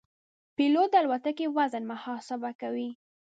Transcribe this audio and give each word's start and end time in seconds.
پیلوټ 0.55 0.89
د 0.91 0.95
الوتکې 1.01 1.45
وزن 1.57 1.83
محاسبه 1.91 2.51
کوي. 2.61 2.89